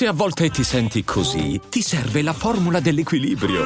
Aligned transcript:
Se 0.00 0.06
a 0.06 0.12
volte 0.14 0.48
ti 0.48 0.64
senti 0.64 1.04
così, 1.04 1.60
ti 1.68 1.82
serve 1.82 2.22
la 2.22 2.32
formula 2.32 2.80
dell'equilibrio. 2.80 3.64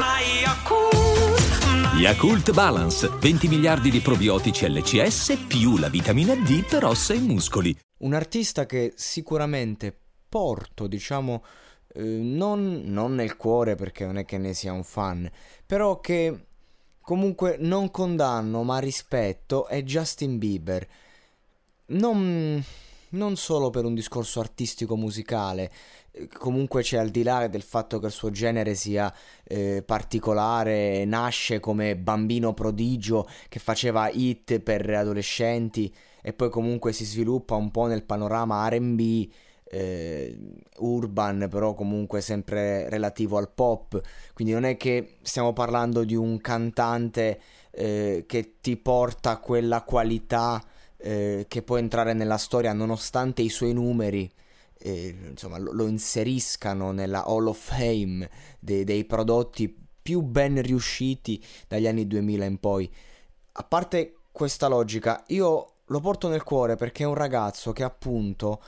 Yakult 1.97 2.53
Balance, 2.53 3.09
20 3.21 3.47
miliardi 3.47 3.89
di 3.89 4.01
probiotici 4.01 4.69
LCS 4.69 5.45
più 5.47 5.77
la 5.77 5.89
vitamina 5.89 6.35
D 6.35 6.67
per 6.67 6.87
ossa 6.87 7.15
e 7.15 7.21
muscoli. 7.21 7.79
Un 7.99 8.15
artista 8.15 8.67
che 8.67 8.95
sicuramente 8.97 9.97
porto, 10.29 10.89
diciamo, 10.89 11.45
eh, 11.95 12.03
non, 12.03 12.83
non 12.85 13.15
nel 13.15 13.37
cuore 13.37 13.77
perché 13.77 14.05
non 14.05 14.19
è 14.19 14.25
che 14.25 14.37
ne 14.37 14.55
sia 14.55 14.73
un 14.73 14.83
fan, 14.83 15.31
però 15.65 16.01
che 16.01 16.47
comunque 17.01 17.59
non 17.61 17.93
condanno 17.93 18.65
ma 18.65 18.81
rispetto 18.81 19.69
è 19.69 19.85
Justin 19.85 20.39
Bieber. 20.39 20.85
Non, 21.87 22.61
non 23.15 23.37
solo 23.37 23.71
per 23.71 23.85
un 23.85 23.95
discorso 23.95 24.41
artistico 24.41 24.97
musicale, 24.97 25.71
eh, 26.11 26.29
comunque 26.29 26.83
c'è 26.83 26.99
al 26.99 27.11
di 27.11 27.23
là 27.23 27.47
del 27.49 27.63
fatto 27.63 27.99
che 27.99 28.07
il 28.07 28.13
suo 28.13 28.31
genere 28.31 28.75
sia 28.75 29.13
eh, 29.45 29.83
particolare, 29.85 31.05
nasce 31.05 31.61
come 31.61 31.97
bambino 31.97 32.53
prodigio 32.55 33.27
che 33.49 33.59
faceva 33.59 34.11
hit 34.11 34.59
per 34.61 34.89
adolescenti 34.91 35.93
e 36.23 36.33
poi 36.33 36.51
comunque 36.51 36.93
si 36.93 37.05
sviluppa 37.05 37.55
un 37.55 37.71
po' 37.71 37.87
nel 37.87 38.05
panorama 38.05 38.69
RB. 38.69 39.31
Eh, 39.67 40.37
urban 40.81 41.49
però 41.51 41.73
comunque 41.73 42.21
sempre 42.21 42.89
relativo 42.91 43.39
al 43.39 43.51
pop 43.51 43.99
quindi 44.35 44.53
non 44.53 44.65
è 44.65 44.77
che 44.77 45.17
stiamo 45.23 45.55
parlando 45.55 46.05
di 46.05 46.15
un 46.15 46.39
cantante 46.39 47.41
eh, 47.71 48.25
che 48.29 48.57
ti 48.61 48.77
porta 48.77 49.39
quella 49.39 49.83
qualità 49.83 50.63
eh, 50.97 51.47
che 51.49 51.63
può 51.63 51.77
entrare 51.77 52.13
nella 52.13 52.39
storia 52.39 52.73
nonostante 52.73 53.43
i 53.43 53.49
suoi 53.49 53.73
numeri 53.73 54.31
eh, 54.79 55.17
insomma, 55.31 55.59
lo, 55.59 55.73
lo, 55.73 55.87
inseriscano 55.87 56.93
nella 56.93 57.25
Hall 57.25 57.47
of 57.47 57.59
Fame 57.59 58.29
de- 58.59 58.85
dei 58.85 59.05
prodotti 59.05 59.75
più 60.03 60.21
ben 60.21 60.61
riusciti 60.61 61.43
dagli 61.67 61.87
anni 61.87 62.07
2000 62.07 62.45
in 62.45 62.59
poi. 62.59 62.93
A 63.53 63.65
parte 63.65 64.17
questa 64.31 64.69
logica, 64.69 65.23
io 65.29 65.75
lo 65.87 66.01
porto 66.01 66.29
nel 66.29 66.43
cuore 66.43 66.77
perché 66.77 67.05
è 67.05 67.07
un 67.07 67.15
ragazzo 67.15 67.73
che 67.73 67.83
appunto 67.83 68.63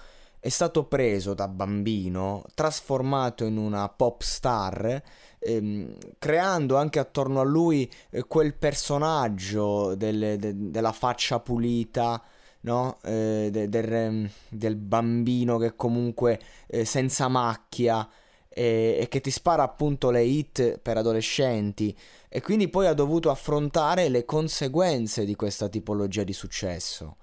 è 0.46 0.48
stato 0.48 0.84
preso 0.84 1.34
da 1.34 1.48
bambino, 1.48 2.44
trasformato 2.54 3.44
in 3.44 3.56
una 3.56 3.88
pop 3.88 4.22
star, 4.22 5.02
ehm, 5.40 5.96
creando 6.20 6.76
anche 6.76 7.00
attorno 7.00 7.40
a 7.40 7.42
lui 7.42 7.90
eh, 8.10 8.22
quel 8.22 8.54
personaggio 8.54 9.96
del, 9.96 10.36
de, 10.38 10.70
della 10.70 10.92
faccia 10.92 11.40
pulita, 11.40 12.22
no? 12.60 12.98
eh, 13.02 13.48
de, 13.50 13.68
del, 13.68 13.92
ehm, 13.92 14.30
del, 14.48 14.76
bambino 14.76 15.58
che 15.58 15.74
comunque 15.74 16.38
eh, 16.68 16.84
senza 16.84 17.26
macchia 17.26 18.08
e, 18.48 19.04
che 19.10 19.20
ti 19.20 19.32
spara 19.32 19.64
appunto 19.64 20.10
le 20.10 20.22
hit 20.22 20.78
per 20.78 20.96
adolescenti 20.96 21.96
e 22.28 22.40
quindi 22.40 22.68
poi 22.68 22.86
ha 22.86 22.94
dovuto 22.94 23.30
affrontare 23.30 24.08
le 24.08 24.24
conseguenze 24.24 25.24
di 25.24 25.34
questa 25.34 25.68
tipologia 25.68 26.22
di 26.22 26.32
successo. 26.32 27.16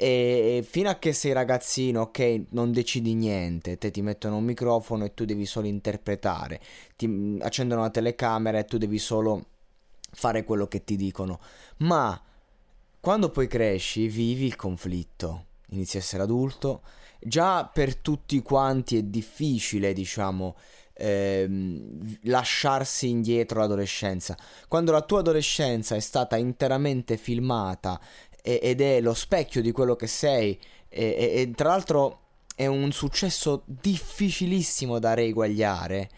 E 0.00 0.64
fino 0.64 0.90
a 0.90 0.94
che 0.94 1.12
sei 1.12 1.32
ragazzino, 1.32 2.02
ok, 2.02 2.44
non 2.50 2.70
decidi 2.70 3.14
niente, 3.14 3.78
te 3.78 3.90
ti 3.90 4.00
mettono 4.00 4.36
un 4.36 4.44
microfono 4.44 5.04
e 5.04 5.12
tu 5.12 5.24
devi 5.24 5.44
solo 5.44 5.66
interpretare, 5.66 6.60
ti 6.94 7.08
mm, 7.08 7.40
accendono 7.40 7.80
la 7.80 7.90
telecamera 7.90 8.58
e 8.58 8.64
tu 8.64 8.78
devi 8.78 8.98
solo 8.98 9.44
fare 10.12 10.44
quello 10.44 10.68
che 10.68 10.84
ti 10.84 10.94
dicono. 10.94 11.40
Ma 11.78 12.22
quando 13.00 13.30
poi 13.30 13.48
cresci, 13.48 14.06
vivi 14.06 14.44
il 14.46 14.54
conflitto, 14.54 15.46
inizi 15.70 15.96
a 15.96 16.00
essere 16.00 16.22
adulto, 16.22 16.82
già 17.18 17.64
per 17.66 17.96
tutti 17.96 18.40
quanti 18.40 18.98
è 18.98 19.02
difficile, 19.02 19.92
diciamo, 19.92 20.54
ehm, 20.98 22.18
lasciarsi 22.22 23.08
indietro 23.08 23.60
l'adolescenza. 23.60 24.36
Quando 24.66 24.92
la 24.92 25.02
tua 25.02 25.20
adolescenza 25.20 25.94
è 25.94 26.00
stata 26.00 26.36
interamente 26.36 27.16
filmata 27.16 28.00
ed 28.56 28.80
è 28.80 29.00
lo 29.00 29.14
specchio 29.14 29.60
di 29.60 29.72
quello 29.72 29.94
che 29.94 30.06
sei 30.06 30.58
e, 30.88 31.04
e, 31.04 31.40
e 31.40 31.50
tra 31.54 31.68
l'altro 31.68 32.20
è 32.54 32.66
un 32.66 32.90
successo 32.90 33.62
difficilissimo 33.66 34.98
da 34.98 35.14
reguagliare 35.14 36.10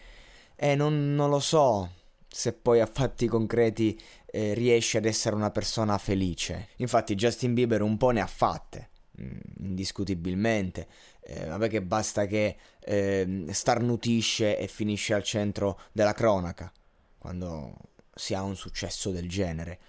e 0.55 0.75
non, 0.75 1.13
non 1.13 1.29
lo 1.29 1.39
so 1.39 1.91
se 2.27 2.53
poi 2.53 2.79
a 2.79 2.85
fatti 2.85 3.27
concreti 3.27 3.99
eh, 4.25 4.53
riesci 4.53 4.95
ad 4.95 5.05
essere 5.05 5.35
una 5.35 5.51
persona 5.51 5.97
felice. 5.97 6.69
Infatti 6.77 7.15
Justin 7.15 7.53
Bieber 7.53 7.81
un 7.81 7.97
po' 7.97 8.11
ne 8.11 8.21
ha 8.21 8.27
fatte, 8.27 8.89
mm, 9.21 9.65
indiscutibilmente. 9.65 10.87
Eh, 11.19 11.45
vabbè 11.45 11.69
che 11.69 11.81
basta 11.81 12.25
che 12.25 12.55
eh, 12.79 13.45
starnutisce 13.49 14.57
e 14.57 14.67
finisce 14.67 15.13
al 15.13 15.23
centro 15.23 15.79
della 15.91 16.13
cronaca, 16.13 16.71
quando 17.17 17.75
si 18.15 18.33
ha 18.33 18.41
un 18.41 18.55
successo 18.55 19.11
del 19.11 19.27
genere. 19.27 19.79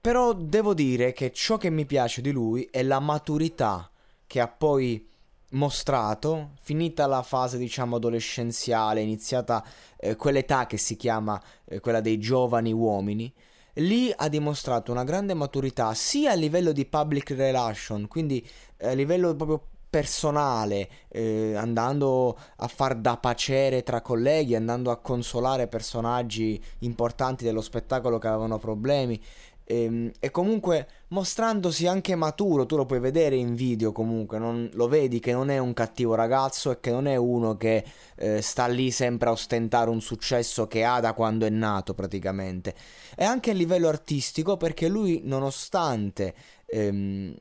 Però 0.00 0.32
devo 0.32 0.72
dire 0.72 1.12
che 1.12 1.30
ciò 1.30 1.58
che 1.58 1.68
mi 1.68 1.84
piace 1.84 2.22
di 2.22 2.30
lui 2.30 2.66
è 2.70 2.82
la 2.82 3.00
maturità 3.00 3.90
che 4.26 4.40
ha 4.40 4.48
poi 4.48 5.06
mostrato, 5.50 6.52
finita 6.62 7.06
la 7.06 7.22
fase 7.22 7.58
diciamo 7.58 7.96
adolescenziale, 7.96 9.02
iniziata 9.02 9.62
eh, 9.98 10.16
quell'età 10.16 10.66
che 10.66 10.78
si 10.78 10.96
chiama 10.96 11.38
eh, 11.66 11.80
quella 11.80 12.00
dei 12.00 12.18
giovani 12.18 12.72
uomini, 12.72 13.30
lì 13.74 14.10
ha 14.14 14.28
dimostrato 14.28 14.90
una 14.90 15.04
grande 15.04 15.34
maturità 15.34 15.92
sia 15.92 16.32
a 16.32 16.34
livello 16.34 16.72
di 16.72 16.86
public 16.86 17.30
relation, 17.30 18.08
quindi 18.08 18.46
eh, 18.78 18.88
a 18.88 18.92
livello 18.92 19.34
proprio 19.34 19.66
personale, 19.90 20.88
eh, 21.08 21.54
andando 21.56 22.38
a 22.56 22.68
far 22.68 22.94
da 22.94 23.16
pacere 23.16 23.82
tra 23.82 24.00
colleghi, 24.00 24.54
andando 24.54 24.92
a 24.92 24.98
consolare 24.98 25.66
personaggi 25.66 26.62
importanti 26.80 27.42
dello 27.42 27.60
spettacolo 27.60 28.18
che 28.18 28.28
avevano 28.28 28.58
problemi, 28.58 29.20
e, 29.70 29.84
ehm, 29.84 30.10
e, 30.18 30.30
comunque 30.30 30.88
mostrandosi 31.08 31.86
anche 31.86 32.16
maturo, 32.16 32.66
tu 32.66 32.76
lo 32.76 32.86
puoi 32.86 32.98
vedere 32.98 33.36
in 33.36 33.54
video 33.54 33.92
comunque, 33.92 34.38
non, 34.38 34.68
lo 34.74 34.88
vedi 34.88 35.20
che 35.20 35.32
non 35.32 35.48
è 35.50 35.58
un 35.58 35.72
cattivo 35.72 36.14
ragazzo 36.14 36.72
e 36.72 36.80
che 36.80 36.90
non 36.90 37.06
è 37.06 37.16
uno 37.16 37.56
che 37.56 37.84
eh, 38.16 38.42
sta 38.42 38.66
lì 38.66 38.90
sempre 38.90 39.28
a 39.28 39.32
ostentare 39.32 39.90
un 39.90 40.00
successo 40.00 40.66
che 40.66 40.84
ha 40.84 40.98
da 41.00 41.12
quando 41.14 41.46
è 41.46 41.50
nato 41.50 41.94
praticamente. 41.94 42.74
E 43.16 43.24
anche 43.24 43.52
a 43.52 43.54
livello 43.54 43.88
artistico 43.88 44.56
perché 44.56 44.88
lui 44.88 45.22
nonostante 45.24 46.34
ehm, 46.66 47.34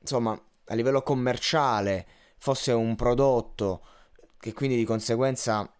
insomma 0.00 0.40
a 0.66 0.74
livello 0.74 1.02
commerciale 1.02 2.06
fosse 2.38 2.72
un 2.72 2.94
prodotto 2.96 3.82
che 4.38 4.52
quindi 4.52 4.76
di 4.76 4.84
conseguenza 4.84 5.70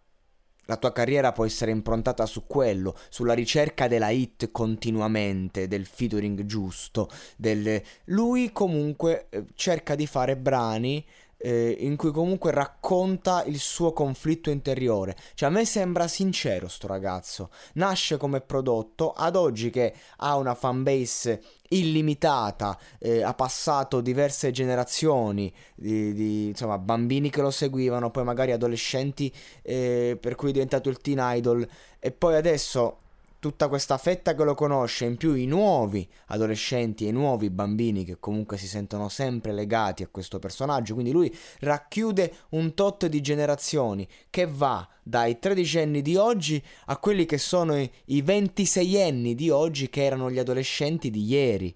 la 0.65 0.77
tua 0.77 0.91
carriera 0.91 1.31
può 1.31 1.45
essere 1.45 1.71
improntata 1.71 2.25
su 2.25 2.45
quello, 2.47 2.95
sulla 3.09 3.33
ricerca 3.33 3.87
della 3.87 4.09
hit 4.09 4.51
continuamente, 4.51 5.67
del 5.67 5.85
featuring 5.85 6.45
giusto. 6.45 7.09
Del... 7.35 7.81
Lui 8.05 8.51
comunque 8.51 9.27
eh, 9.29 9.45
cerca 9.55 9.95
di 9.95 10.07
fare 10.07 10.37
brani 10.37 11.05
eh, 11.41 11.75
in 11.79 11.95
cui 11.95 12.11
comunque 12.11 12.51
racconta 12.51 13.43
il 13.45 13.59
suo 13.59 13.93
conflitto 13.93 14.49
interiore. 14.49 15.15
Cioè 15.33 15.49
a 15.49 15.51
me 15.51 15.65
sembra 15.65 16.07
sincero 16.07 16.67
sto 16.67 16.87
ragazzo. 16.87 17.49
Nasce 17.73 18.17
come 18.17 18.41
prodotto, 18.41 19.11
ad 19.11 19.35
oggi 19.35 19.69
che 19.69 19.93
ha 20.17 20.35
una 20.35 20.55
fanbase 20.55 21.41
illimitata, 21.69 22.77
eh, 22.99 23.23
ha 23.23 23.33
passato 23.33 24.01
diverse 24.01 24.51
generazioni 24.51 25.51
di, 25.75 26.13
di, 26.13 26.47
insomma, 26.47 26.77
bambini 26.77 27.29
che 27.29 27.41
lo 27.41 27.51
seguivano, 27.51 28.11
poi 28.11 28.23
magari 28.23 28.51
adolescenti 28.51 29.33
eh, 29.61 30.17
per 30.19 30.35
cui 30.35 30.49
è 30.49 30.53
diventato 30.53 30.89
il 30.89 30.99
teen 30.99 31.19
idol 31.21 31.67
e 31.99 32.11
poi 32.11 32.35
adesso 32.35 32.97
tutta 33.41 33.69
questa 33.69 33.97
fetta 33.97 34.35
che 34.35 34.43
lo 34.43 34.53
conosce, 34.53 35.05
in 35.05 35.17
più 35.17 35.33
i 35.33 35.47
nuovi 35.47 36.07
adolescenti 36.27 37.05
e 37.05 37.09
i 37.09 37.11
nuovi 37.11 37.49
bambini 37.49 38.05
che 38.05 38.19
comunque 38.19 38.55
si 38.55 38.67
sentono 38.67 39.09
sempre 39.09 39.51
legati 39.51 40.03
a 40.03 40.09
questo 40.11 40.37
personaggio, 40.37 40.93
quindi 40.93 41.11
lui 41.11 41.35
racchiude 41.61 42.33
un 42.49 42.75
tot 42.75 43.07
di 43.07 43.19
generazioni 43.19 44.07
che 44.29 44.45
va 44.45 44.87
dai 45.01 45.39
tredicenni 45.39 46.03
di 46.03 46.15
oggi 46.17 46.63
a 46.85 46.97
quelli 46.97 47.25
che 47.25 47.39
sono 47.39 47.75
i, 48.05 48.21
ventiseienni 48.21 49.33
di 49.33 49.49
oggi 49.49 49.89
che 49.89 50.05
erano 50.05 50.29
gli 50.29 50.37
adolescenti 50.37 51.09
di 51.09 51.25
ieri. 51.25 51.75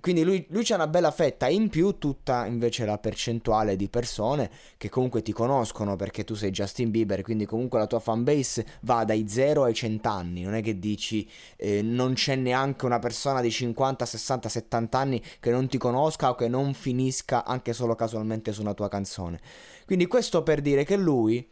Quindi 0.00 0.22
lui, 0.22 0.46
lui 0.50 0.64
c'ha 0.64 0.76
una 0.76 0.86
bella 0.86 1.10
fetta, 1.10 1.48
in 1.48 1.68
più 1.68 1.98
tutta 1.98 2.46
invece 2.46 2.84
la 2.84 2.98
percentuale 2.98 3.74
di 3.74 3.88
persone 3.88 4.50
che 4.76 4.88
comunque 4.88 5.22
ti 5.22 5.32
conoscono 5.32 5.96
perché 5.96 6.22
tu 6.22 6.34
sei 6.34 6.50
Justin 6.50 6.90
Bieber, 6.90 7.22
quindi 7.22 7.46
comunque 7.46 7.80
la 7.80 7.86
tua 7.86 7.98
fanbase 7.98 8.64
va 8.82 9.04
dai 9.04 9.28
0 9.28 9.64
ai 9.64 9.74
100 9.74 10.08
anni, 10.08 10.42
non 10.42 10.54
è 10.54 10.62
che 10.62 10.78
dici 10.78 11.28
eh, 11.56 11.82
non 11.82 12.14
c'è 12.14 12.36
neanche 12.36 12.84
una 12.84 13.00
persona 13.00 13.40
di 13.40 13.50
50, 13.50 14.06
60, 14.06 14.48
70 14.48 14.98
anni 14.98 15.22
che 15.40 15.50
non 15.50 15.66
ti 15.68 15.78
conosca 15.78 16.30
o 16.30 16.34
che 16.36 16.48
non 16.48 16.74
finisca 16.74 17.44
anche 17.44 17.72
solo 17.72 17.94
casualmente 17.96 18.52
su 18.52 18.60
una 18.60 18.74
tua 18.74 18.88
canzone. 18.88 19.40
Quindi 19.84 20.06
questo 20.06 20.42
per 20.42 20.60
dire 20.60 20.84
che 20.84 20.96
lui 20.96 21.44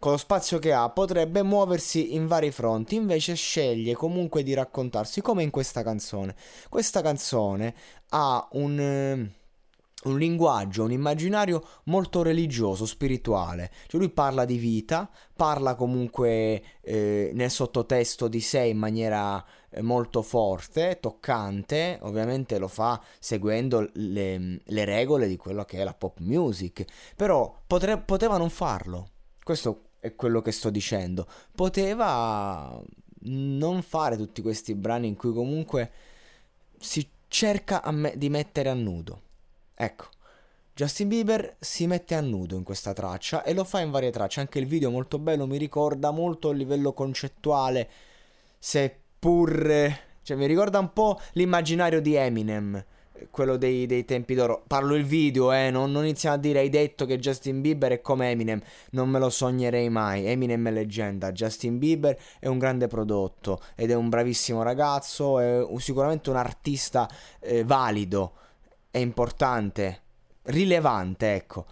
con 0.00 0.12
lo 0.12 0.16
spazio 0.16 0.58
che 0.58 0.72
ha, 0.72 0.88
potrebbe 0.88 1.42
muoversi 1.42 2.14
in 2.14 2.26
vari 2.26 2.50
fronti, 2.50 2.94
invece 2.94 3.34
sceglie 3.34 3.92
comunque 3.92 4.42
di 4.42 4.54
raccontarsi 4.54 5.20
come 5.20 5.42
in 5.42 5.50
questa 5.50 5.82
canzone. 5.82 6.34
Questa 6.70 7.02
canzone 7.02 7.74
ha 8.08 8.48
un, 8.52 9.30
un 10.04 10.18
linguaggio, 10.18 10.84
un 10.84 10.92
immaginario 10.92 11.62
molto 11.84 12.22
religioso, 12.22 12.86
spirituale. 12.86 13.70
Cioè 13.88 14.00
lui 14.00 14.08
parla 14.08 14.46
di 14.46 14.56
vita, 14.56 15.06
parla 15.36 15.74
comunque 15.74 16.62
eh, 16.80 17.30
nel 17.34 17.50
sottotesto 17.50 18.26
di 18.26 18.40
sé 18.40 18.60
in 18.60 18.78
maniera 18.78 19.44
eh, 19.68 19.82
molto 19.82 20.22
forte, 20.22 20.96
toccante, 20.98 21.98
ovviamente 22.00 22.56
lo 22.56 22.68
fa 22.68 22.98
seguendo 23.18 23.86
le, 23.92 24.62
le, 24.64 24.84
regole 24.86 25.28
di 25.28 25.36
quello 25.36 25.64
che 25.64 25.76
è 25.76 25.84
la 25.84 25.92
pop 25.92 26.20
music, 26.20 26.86
però 27.16 27.54
potre, 27.66 27.98
poteva 27.98 28.38
non 28.38 28.48
farlo. 28.48 29.08
Questo 29.42 29.88
è 30.00 30.14
quello 30.16 30.40
che 30.42 30.50
sto 30.50 30.70
dicendo. 30.70 31.26
Poteva 31.54 32.82
non 33.22 33.82
fare 33.82 34.16
tutti 34.16 34.42
questi 34.42 34.74
brani 34.74 35.06
in 35.06 35.16
cui 35.16 35.32
comunque 35.32 35.90
si 36.78 37.06
cerca 37.28 37.82
me- 37.92 38.16
di 38.16 38.28
mettere 38.28 38.70
a 38.70 38.74
nudo. 38.74 39.22
Ecco, 39.74 40.08
Justin 40.74 41.08
Bieber 41.08 41.56
si 41.60 41.86
mette 41.86 42.14
a 42.14 42.20
nudo 42.20 42.56
in 42.56 42.64
questa 42.64 42.92
traccia 42.92 43.42
e 43.44 43.52
lo 43.52 43.64
fa 43.64 43.80
in 43.80 43.90
varie 43.90 44.10
tracce. 44.10 44.40
Anche 44.40 44.58
il 44.58 44.66
video 44.66 44.90
molto 44.90 45.18
bello, 45.18 45.46
mi 45.46 45.58
ricorda 45.58 46.10
molto 46.10 46.48
a 46.48 46.54
livello 46.54 46.92
concettuale, 46.92 47.88
seppur... 48.58 49.94
cioè 50.22 50.36
mi 50.36 50.46
ricorda 50.46 50.78
un 50.78 50.92
po' 50.92 51.20
l'immaginario 51.32 52.00
di 52.00 52.14
Eminem 52.14 52.84
quello 53.30 53.56
dei, 53.56 53.86
dei, 53.86 54.04
tempi 54.04 54.34
d'oro. 54.34 54.62
Parlo 54.66 54.94
il 54.94 55.04
video, 55.04 55.52
eh, 55.52 55.70
non, 55.70 55.90
non 55.90 56.04
iniziamo 56.04 56.36
a 56.36 56.38
dire 56.38 56.60
hai 56.60 56.68
detto 56.68 57.06
che 57.06 57.18
Justin 57.18 57.60
Bieber 57.60 57.92
è 57.92 58.00
come 58.00 58.30
Eminem, 58.30 58.60
non 58.90 59.08
me 59.08 59.18
lo 59.18 59.30
sognerei 59.30 59.88
mai. 59.88 60.26
Eminem 60.26 60.68
è 60.68 60.70
leggenda, 60.70 61.32
Justin 61.32 61.78
Bieber 61.78 62.18
è 62.38 62.46
un 62.46 62.58
grande 62.58 62.86
prodotto 62.86 63.60
ed 63.74 63.90
è 63.90 63.94
un 63.94 64.08
bravissimo 64.08 64.62
ragazzo, 64.62 65.38
è 65.38 65.66
sicuramente 65.78 66.30
un 66.30 66.36
artista 66.36 67.08
eh, 67.40 67.64
valido 67.64 68.34
è 68.90 68.98
importante, 68.98 70.00
rilevante, 70.44 71.34
ecco. 71.34 71.66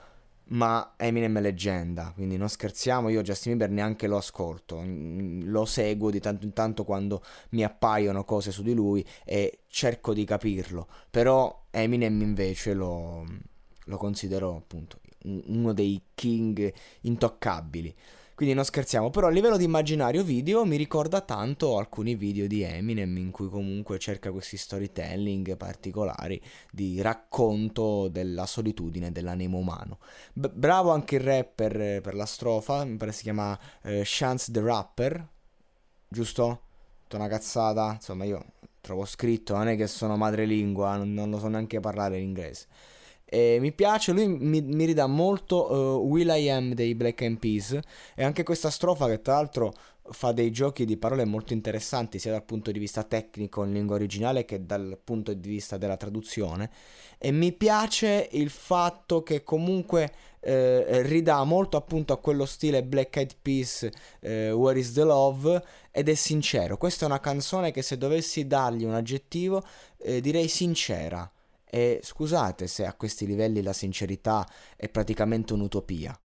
Ma 0.51 0.95
Eminem 0.97 1.37
è 1.37 1.41
leggenda, 1.43 2.13
quindi 2.15 2.39
non 2.39 2.49
scherziamo, 2.49 3.11
io 3.11 3.21
Justin 3.21 3.59
Bieber 3.59 3.71
neanche 3.71 4.07
lo 4.07 4.17
ascolto, 4.17 4.83
lo 4.83 5.65
seguo 5.67 6.11
di 6.11 6.21
tanto 6.21 6.47
in 6.47 6.55
tanto 6.55 6.85
quando 6.85 7.23
mi 7.51 7.65
appaiono 7.65 8.25
cose 8.25 8.51
su 8.51 8.63
di 8.63 8.73
lui 8.73 9.05
e 9.27 9.61
cerco 9.69 10.15
di 10.15 10.25
capirlo, 10.25 10.89
però 11.11 11.67
Eminem 11.71 12.23
invece 12.23 12.73
lo, 12.73 13.27
lo 13.85 13.97
considero 13.99 14.57
appunto 14.57 15.01
uno 15.25 15.73
dei 15.75 16.01
king 16.15 16.73
intoccabili. 17.03 17.95
Quindi 18.39 18.55
non 18.55 18.65
scherziamo, 18.65 19.11
però 19.11 19.27
a 19.27 19.31
livello 19.31 19.57
di 19.57 19.65
immaginario 19.65 20.23
video 20.23 20.65
mi 20.65 20.77
ricorda 20.77 21.23
tanto 21.23 21.77
alcuni 21.77 22.15
video 22.15 22.47
di 22.47 22.63
Eminem 22.63 23.17
in 23.17 23.33
cui 23.33 23.49
comunque 23.49 23.99
cerca 23.99 24.31
questi 24.31 24.57
storytelling 24.57 25.57
particolari 25.57 26.41
di 26.71 27.03
racconto 27.03 28.07
della 28.07 28.47
solitudine, 28.47 29.11
dell'animo 29.11 29.59
umano. 29.59 29.99
B- 30.33 30.53
bravo 30.53 30.93
anche 30.93 31.17
il 31.17 31.23
rapper 31.23 32.01
per 32.01 32.15
la 32.15 32.27
strofa, 32.27 32.85
mi 32.85 32.97
pare 32.97 33.11
si 33.11 33.25
chiama 33.25 33.59
eh, 33.83 34.03
Chance 34.05 34.53
the 34.53 34.61
Rapper, 34.61 35.29
giusto? 36.07 36.61
Una 37.15 37.27
cazzata, 37.27 37.95
insomma 37.95 38.23
io 38.23 38.53
trovo 38.81 39.05
scritto, 39.05 39.57
non 39.57 39.67
è 39.67 39.75
che 39.75 39.89
sono 39.89 40.17
madrelingua, 40.17 40.97
non, 40.97 41.13
non 41.13 41.29
lo 41.29 41.41
so 41.41 41.49
neanche 41.49 41.81
parlare 41.81 42.19
l'inglese. 42.19 42.67
E 43.31 43.59
mi 43.61 43.73
piace, 43.73 44.13
lui 44.13 44.27
mi, 44.27 44.63
mi 44.63 44.87
ridà 44.87 45.07
molto 45.07 45.71
uh, 45.71 46.09
Will 46.09 46.31
I 46.35 46.49
Am 46.49 46.73
dei 46.73 46.95
Black 46.95 47.21
Eyed 47.21 47.39
Peas. 47.39 47.79
E 48.15 48.25
anche 48.25 48.43
questa 48.43 48.71
strofa 48.71 49.07
che 49.07 49.21
tra 49.21 49.35
l'altro 49.35 49.75
fa 50.11 50.33
dei 50.33 50.51
giochi 50.51 50.87
di 50.87 50.97
parole 50.97 51.27
molto 51.27 51.53
interessanti 51.53 52.19
sia 52.19 52.31
dal 52.31 52.45
punto 52.45 52.71
di 52.71 52.79
vista 52.79 53.03
tecnico 53.03 53.65
in 53.65 53.75
lingua 53.75 53.97
originale 53.97 54.47
che 54.47 54.65
dal 54.65 54.99
punto 55.03 55.35
di 55.35 55.49
vista 55.49 55.77
della 55.77 55.99
traduzione. 55.99 56.71
E 57.19 57.31
mi 57.31 57.53
piace 57.53 58.29
il 58.33 58.49
fatto 58.49 59.23
che 59.23 59.43
comunque 59.43 60.11
eh, 60.41 61.03
ridà 61.03 61.45
molto 61.45 61.77
appunto 61.77 62.15
a 62.15 62.19
quello 62.19 62.47
stile 62.47 62.83
Black 62.83 63.17
Eyed 63.17 63.37
Peas 63.43 63.89
eh, 64.21 64.53
Where 64.53 64.79
is 64.79 64.93
the 64.93 65.05
Love 65.05 65.63
ed 65.91 66.09
è 66.09 66.15
sincero. 66.15 66.79
Questa 66.79 67.05
è 67.05 67.09
una 67.09 67.21
canzone 67.21 67.73
che 67.73 67.83
se 67.83 67.99
dovessi 67.99 68.47
dargli 68.47 68.85
un 68.85 68.95
aggettivo 68.95 69.63
eh, 69.99 70.23
direi 70.23 70.49
sincera 70.49 71.31
e 71.71 72.01
scusate 72.03 72.67
se 72.67 72.87
a 72.87 72.95
questi 72.95 73.27
livelli 73.27 73.63
la 73.63 73.73
sincerità 73.73 74.49
è 74.77 74.89
praticamente 74.89 75.53
un'utopia. 75.53 76.19